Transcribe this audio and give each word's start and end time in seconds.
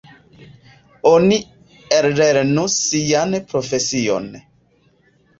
Oni 1.09 1.35
ellernu 1.97 2.63
sian 2.77 3.35
profesion. 3.53 4.25